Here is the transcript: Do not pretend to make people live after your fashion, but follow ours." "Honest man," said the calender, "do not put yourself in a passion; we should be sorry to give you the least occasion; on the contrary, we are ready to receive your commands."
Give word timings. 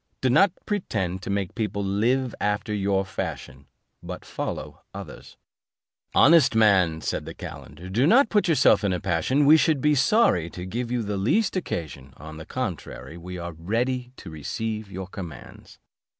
Do 0.19 0.31
not 0.31 0.51
pretend 0.65 1.21
to 1.21 1.29
make 1.29 1.53
people 1.53 1.83
live 1.83 2.33
after 2.41 2.73
your 2.73 3.05
fashion, 3.05 3.67
but 4.01 4.25
follow 4.25 4.81
ours." 4.95 5.37
"Honest 6.15 6.55
man," 6.55 7.01
said 7.01 7.25
the 7.25 7.35
calender, 7.35 7.87
"do 7.87 8.07
not 8.07 8.29
put 8.29 8.47
yourself 8.47 8.83
in 8.83 8.93
a 8.93 8.99
passion; 8.99 9.45
we 9.45 9.57
should 9.57 9.79
be 9.79 9.93
sorry 9.93 10.49
to 10.49 10.65
give 10.65 10.89
you 10.89 11.03
the 11.03 11.17
least 11.17 11.55
occasion; 11.55 12.15
on 12.17 12.37
the 12.37 12.47
contrary, 12.47 13.15
we 13.15 13.37
are 13.37 13.53
ready 13.53 14.11
to 14.17 14.31
receive 14.31 14.91
your 14.91 15.05
commands." 15.05 15.77